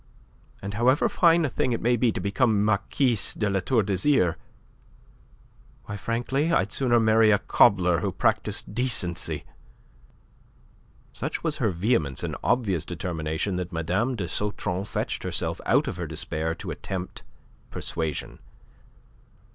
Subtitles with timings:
[0.63, 4.35] And however fine a thing it may be to become Marquise de La Tour d'Azyr,
[5.85, 9.45] why, frankly, I'd sooner marry a cobbler who practised decency."
[11.11, 14.15] Such was her vehemence and obvious determination that Mme.
[14.15, 17.21] de Sautron fetched herself out of her despair to attempt
[17.69, 18.39] persuasion.